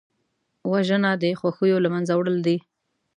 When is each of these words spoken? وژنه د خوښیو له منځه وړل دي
وژنه 0.71 1.11
د 1.21 1.23
خوښیو 1.39 1.83
له 1.85 1.89
منځه 1.93 2.13
وړل 2.15 2.37
دي 2.47 2.57